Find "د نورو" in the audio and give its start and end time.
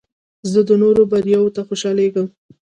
0.67-1.03